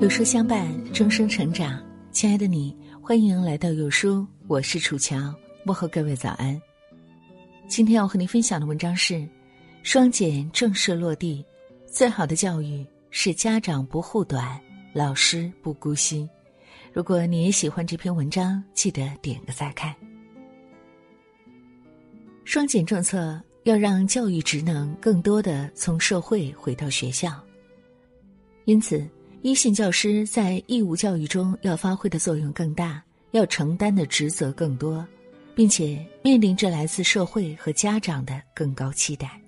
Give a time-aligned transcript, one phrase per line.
[0.00, 1.78] 有书相伴，终生成长。
[2.10, 5.34] 亲爱的你，欢迎来到有书，我是楚乔，
[5.66, 6.58] 问候各位早安。
[7.68, 9.28] 今天要和您分享的文章是：
[9.82, 11.44] 双减正式落地，
[11.86, 14.58] 最好的教育是家长不护短，
[14.94, 16.26] 老师不姑息。
[16.94, 19.94] 如果你也喜欢这篇文章，记得点个再看。
[22.46, 27.38] 双减政策要让教育职能更多的从社会回到学校。
[28.64, 29.06] 因此，
[29.42, 35.06] 一线教师在义务教育中要发挥的作用更大，要承担的职责更多，
[35.54, 39.40] 并且面临着来自社会和家长的更高期待。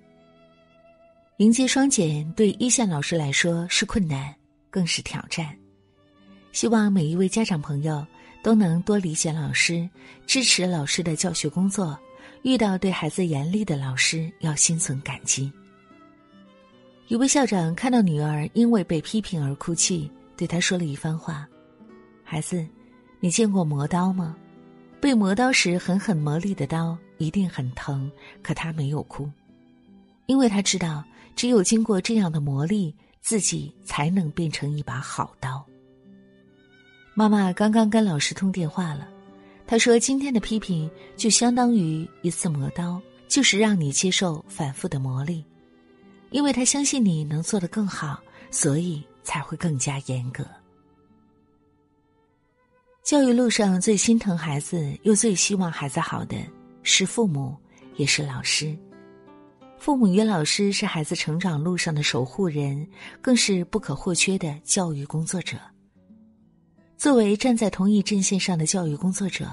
[1.37, 4.33] 迎接双减对一线老师来说是困难，
[4.71, 5.55] 更是挑战。
[6.51, 8.03] 希望每一位家长朋友
[8.43, 9.87] 都能多理解老师，
[10.25, 11.97] 支持老师的教学工作。
[12.41, 15.51] 遇到对孩子严厉的老师，要心存感激。
[17.07, 21.47] 一位校长看到女儿因为被批评而哭泣，对她说了一番话
[22.23, 22.65] ：“孩子，
[23.19, 24.35] 你见过磨刀吗？
[25.01, 28.09] 被磨刀时狠狠磨砺的刀一定很疼，
[28.41, 29.29] 可他没有哭，
[30.27, 31.03] 因为他知道，
[31.35, 35.63] 只有经过这样的磨砺，自己才能变成一把好刀。”
[37.13, 39.07] 妈妈刚刚跟老师通电话了，
[39.67, 45.43] 她说：“今天的批评就相当于一次磨刀，就是让你接受反复的磨砺。”
[46.33, 50.43] 因为他相信你能做得更好，所以才会更加严格。
[53.03, 56.35] 教育路上最心疼孩子，又最希望孩子好的
[56.81, 57.55] 是父母，
[57.97, 58.75] 也是老师。
[59.77, 62.87] 父母与老师是孩子成长路上的守护人，
[63.21, 65.57] 更是不可或缺的教育工作者。
[66.97, 69.47] 作为站在同一阵线上的教育工作者，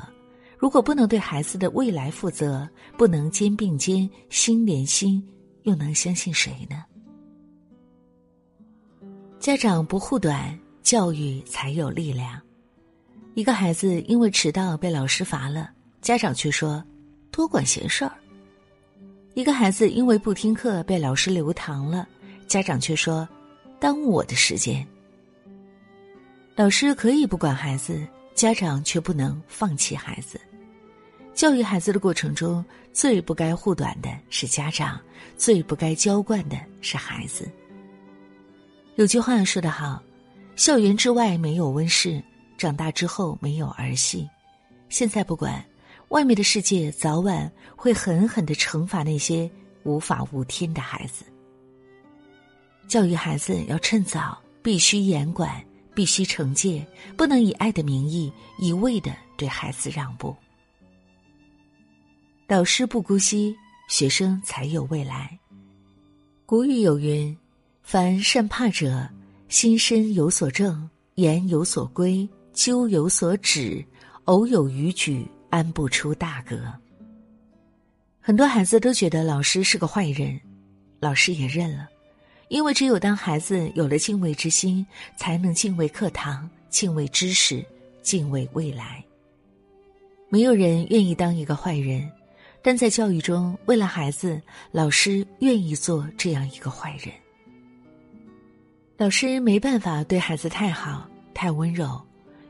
[0.56, 5.22] 如果不能对孩子的未来负责，不能肩并肩、心连心。
[5.62, 6.84] 又能相信谁呢？
[9.38, 12.40] 家长不护短，教育才有力量。
[13.34, 15.70] 一个孩子因为迟到被老师罚了，
[16.02, 16.84] 家长却说
[17.30, 18.10] 多管闲事儿；
[19.34, 22.06] 一个孩子因为不听课被老师留堂了，
[22.46, 23.26] 家长却说
[23.78, 24.86] 耽误我的时间。
[26.56, 30.38] 老师可以不管孩子，家长却不能放弃孩子。
[31.34, 35.00] 教育孩子的过程中，最不该护短的是家长，
[35.36, 37.50] 最不该娇惯的是孩子。
[38.96, 40.02] 有句话说得好
[40.56, 42.22] ：“校园之外没有温室，
[42.58, 44.28] 长大之后没有儿戏。”
[44.90, 45.64] 现在不管，
[46.08, 49.50] 外面的世界早晚会狠狠的惩罚那些
[49.84, 51.24] 无法无天的孩子。
[52.86, 55.64] 教育孩子要趁早，必须严管，
[55.94, 56.84] 必须惩戒，
[57.16, 60.36] 不能以爱的名义一味的对孩子让步。
[62.50, 63.56] 导师不姑息，
[63.88, 65.38] 学生才有未来。
[66.44, 67.38] 古语有云
[67.80, 69.08] ：“凡善怕者，
[69.48, 73.80] 心身有所正，言有所归，究有所止，
[74.24, 76.60] 偶有逾矩，安不出大格。”
[78.20, 80.36] 很多孩子都觉得老师是个坏人，
[80.98, 81.88] 老师也认了，
[82.48, 84.84] 因为只有当孩子有了敬畏之心，
[85.16, 87.64] 才能敬畏课堂，敬畏知识，
[88.02, 89.04] 敬畏未来。
[90.28, 92.10] 没有人愿意当一个坏人。
[92.62, 94.40] 但在教育中，为了孩子，
[94.70, 97.12] 老师愿意做这样一个坏人。
[98.96, 102.00] 老师没办法对孩子太好、太温柔，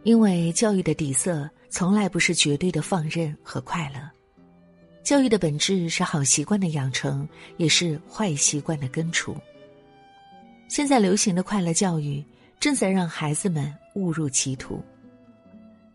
[0.02, 4.00] 因为教育的底色从来不是绝对的放任和快乐。
[5.04, 9.36] 教育的本质是好习惯的养成，也是坏习惯的根除。
[10.66, 12.24] 现在流行的快乐教育，
[12.58, 14.82] 正在让孩子们误入歧途。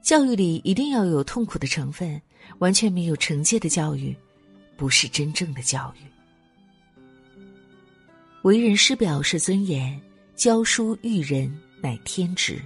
[0.02, 2.22] 教育里一定要有痛苦的成分。
[2.60, 4.16] 完全没有惩戒的教育，
[4.78, 6.06] 不是真正的教育。
[8.44, 10.00] 为人师表是尊严，
[10.36, 11.52] 教书育人
[11.82, 12.62] 乃天职。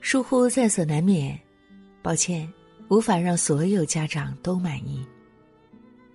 [0.00, 1.38] 疏忽在所难免，
[2.02, 2.50] 抱歉，
[2.88, 5.04] 无法让所有家长都满意。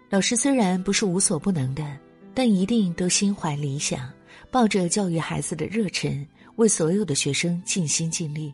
[0.10, 1.98] 老师虽然不是无所不能的，
[2.34, 4.12] 但一定都心怀理想，
[4.52, 6.26] 抱着教育孩子的热忱，
[6.58, 8.54] 为所有的学生尽心尽力。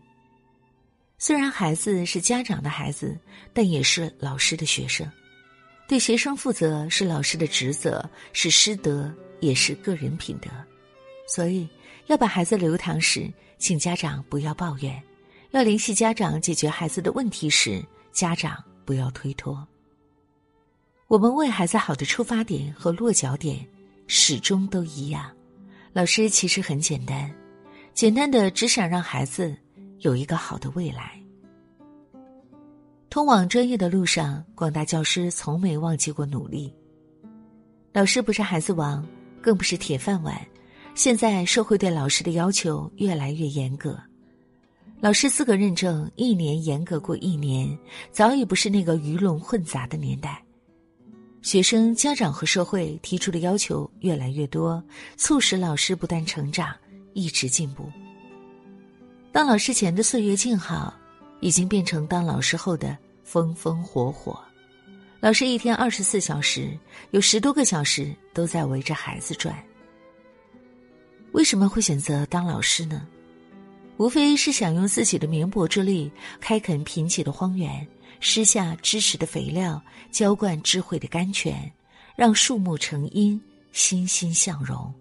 [1.24, 3.16] 虽然孩子是家长的孩子，
[3.54, 5.08] 但也是老师的学生。
[5.88, 8.04] 对学生负责是老师的职责，
[8.34, 10.50] 是师德，也是个人品德。
[11.28, 11.70] 所以，
[12.08, 15.00] 要把孩子留堂时，请家长不要抱怨；
[15.52, 19.56] 要联系家长解决孩子的问题时，家长不要推脱。
[21.08, 23.64] 我们为孩子好的出发点和落脚点，
[24.08, 25.32] 始终都一样。
[25.94, 27.32] 老师其实很简单，
[27.94, 29.56] 简单的只想让孩子。
[30.02, 31.20] 有一个好的未来。
[33.10, 36.74] 通往专业的路上，广大教师从没忘记过努力。
[37.92, 39.06] 老师不是孩子王，
[39.42, 40.40] 更不是铁饭碗，
[40.96, 44.00] 现在社会对老师的要求越来越严格，
[45.02, 47.78] 老师资格认证一年严格过一年，
[48.12, 50.42] 早已不是那个鱼龙混杂的年代。
[51.42, 54.82] 学生、家长和社会提出的要求越来越多，
[55.18, 56.74] 促使老师不断成长，
[57.14, 57.92] 一直进步。
[59.32, 60.94] 当老师前的岁月静好，
[61.40, 64.38] 已经变成当老师后的风风火火。
[65.22, 66.78] 老师一天二十四小时，
[67.12, 69.56] 有十多个小时都在围着孩子转。
[71.32, 73.08] 为什么会选择当老师呢？
[73.96, 76.12] 无非是想用自己的绵薄之力，
[76.42, 77.88] 开垦贫瘠的荒原。
[78.20, 79.82] 施下知识的肥料，
[80.12, 81.72] 浇灌智慧的甘泉，
[82.16, 83.42] 让树木成荫，
[83.72, 84.94] 欣欣向荣。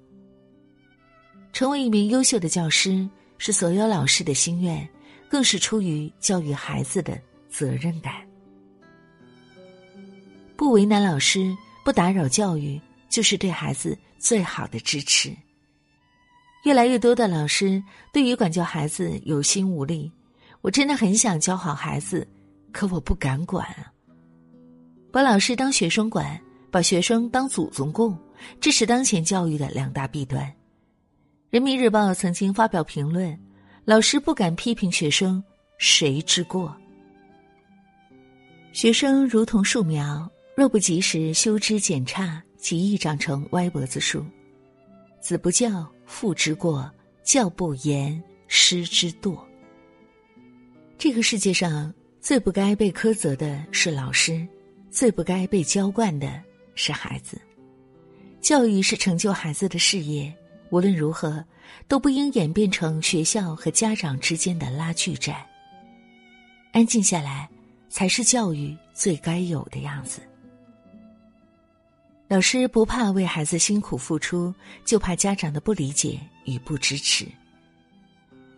[1.53, 3.07] 成为一名优秀的教师，
[3.41, 4.87] 是所有老师的心愿，
[5.27, 8.17] 更是出于教育孩子的责任感。
[10.57, 12.79] 不为难老师，不打扰教育，
[13.09, 15.35] 就是对孩子最好的支持。
[16.65, 17.83] 越来越多的老师
[18.13, 20.13] 对于管教孩子有心无力，
[20.61, 22.29] 我真的很想教好孩子。
[22.73, 23.91] 可我不敢管啊！
[25.11, 26.39] 把老师当学生管，
[26.71, 28.15] 把学生当祖宗供，
[28.61, 30.60] 这是当前教育的两大弊端。
[31.51, 33.37] 人民日报曾经发表评论
[33.85, 35.43] ：“老师不敢批评学生，
[35.79, 36.75] 谁之过？”
[38.73, 44.25] 学生如同树苗，若不及时修枝剪杈，极易长成歪脖子树。
[45.21, 46.89] 子不教，父之过；
[47.25, 49.37] 教不严，师之惰。
[50.97, 51.93] 这个世界上。
[52.23, 54.47] 最不该被苛责的是老师，
[54.91, 56.39] 最不该被娇惯的
[56.75, 57.41] 是孩子。
[58.43, 60.31] 教育是成就孩子的事业，
[60.71, 61.45] 无论如何
[61.87, 65.37] 都不应演变成学校和家长之间的拉锯战。
[66.73, 67.49] 安静下来，
[67.89, 70.21] 才是教育最该有的样子。
[72.29, 77.27] 老师不怕为孩子辛苦付出，就怕家长的不理解与不支持。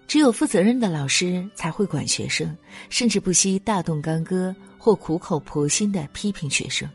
[0.07, 2.55] 只有负责任的老师才会管学生，
[2.91, 6.87] 甚至不惜大动干戈或苦口婆心的批评学生。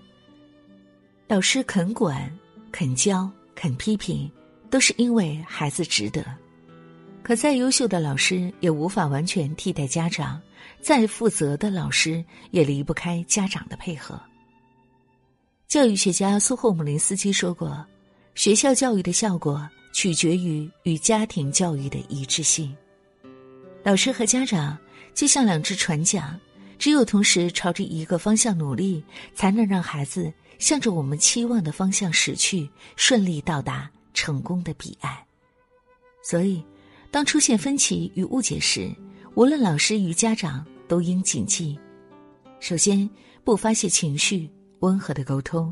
[1.28, 2.32] 老师肯管、
[2.72, 4.32] 肯教、肯批评，
[4.70, 6.26] 都是因为孩子值得。
[7.24, 10.42] 可再优秀的老师也无法完全替代家长，
[10.82, 14.20] 再负责的老师也离不开家长的配合。
[15.68, 17.86] 教育学家苏霍姆林斯基说过
[18.34, 22.74] ：“学校教育的效果取决于与家庭教育的一致性。”
[23.84, 24.78] 老师和家长
[25.14, 26.40] 就像两只船桨，
[26.80, 29.04] 只有同时朝着一个方向努力，
[29.34, 35.16] 才能让孩子向着我们期望的方向驶去，顺利到达成功的彼岸。
[36.24, 36.66] 所以，
[37.12, 38.92] 当出现分歧与误解时，
[39.36, 41.78] 无论老师与家长都应谨记：
[42.60, 43.08] 首先，
[43.44, 44.50] 不发泄情绪，
[44.80, 45.72] 温和的沟通；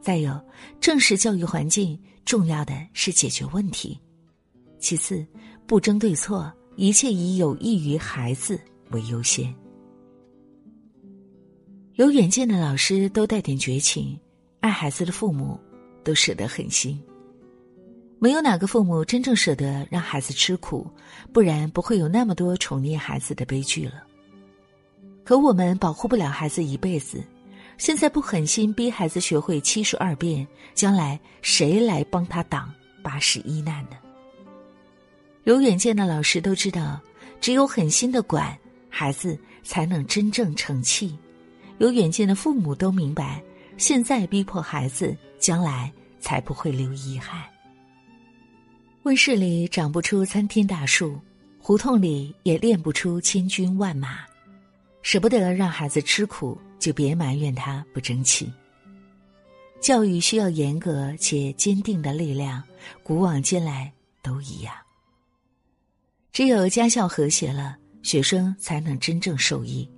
[0.00, 0.40] 再有，
[0.80, 3.98] 正视教育环境，重要的是解决问题；
[4.78, 5.26] 其次，
[5.66, 6.52] 不争对错。
[6.76, 8.58] 一切以有益于孩子
[8.92, 9.54] 为优先。
[11.96, 14.18] 有远见的老师都带点绝情，
[14.60, 15.60] 爱孩子的父母
[16.02, 16.98] 都舍得狠心。
[18.22, 20.88] 没有哪个父母真正舍得让孩子吃苦，
[21.32, 23.94] 不然不会有那么多宠溺孩子的悲剧了。
[25.24, 27.20] 可我们保护不了孩子一辈子，
[27.78, 33.96] 现在不狠心逼孩子学会七十二变，将来谁来帮他挡八十一难呢？
[35.42, 37.00] 有远见的老师都知道，
[37.40, 38.56] 只有狠心的管
[38.88, 41.08] 孩子，才能真正成器；
[41.78, 43.42] 有远见的父母都明白，
[43.76, 47.42] 现在逼迫孩子，将来才不会留遗憾。
[49.04, 51.20] 温室里长不出参天大树，
[51.58, 54.20] 胡同里也练不出千军万马。
[55.02, 58.48] 舍不得让孩子吃苦，就别埋怨他不争气。
[59.80, 62.62] 教育需要严格且坚定的力量，
[63.02, 63.92] 古往今来
[64.22, 64.72] 都一样。
[66.32, 69.90] 只有家校和谐了，学生才能真正受益。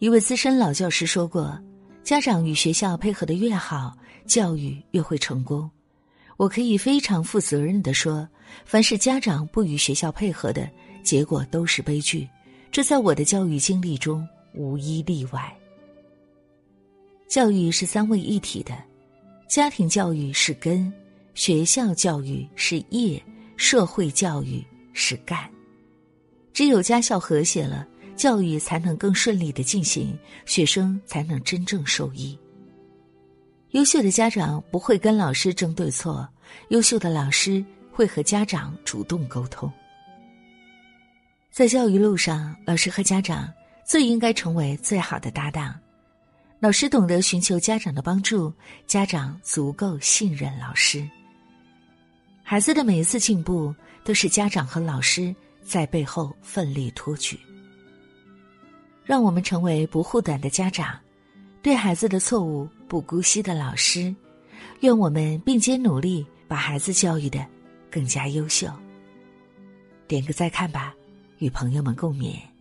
[0.00, 1.58] 一位资深老教师说过
[2.04, 5.70] ：“家长与学校配合的越好，教育越会成功。”
[6.42, 8.28] 我可以非常负责任的说，
[8.64, 10.68] 凡是家长不与学校配合的，
[11.04, 12.28] 结果都是悲剧。
[12.72, 15.56] 这在我的教育经历中无一例外。
[17.28, 18.76] 教育是三位一体的，
[19.48, 20.92] 家庭教育是根，
[21.32, 23.22] 学校教育是业，
[23.56, 24.60] 社会教育。
[24.94, 25.48] 是干，
[26.52, 32.36] 只有家校和谐了，教育才能更顺利的进行，学生才能真正受益。
[33.72, 36.28] 优秀的家长不会跟老师争对错，
[36.68, 39.70] 优秀的老师会和家长主动沟通。
[41.50, 43.50] 在教育路上，老师和家长
[43.82, 45.74] 最应该成为最好的搭档。
[46.60, 48.52] 老师懂得寻求家长的帮助，
[48.86, 51.08] 家长足够信任老师。
[52.42, 53.74] 孩子的每一次进步，
[54.04, 57.40] 都是家长和老师在背后奋力托举。
[59.02, 60.98] 让我们成为不护短的家长，
[61.62, 64.14] 对孩子的错误不姑息的老师。
[64.80, 67.42] 愿我们并肩努力，把孩子教育的
[67.90, 68.68] 更加优秀。
[70.06, 70.94] 点个再看吧，
[71.38, 72.51] 与朋友们共勉。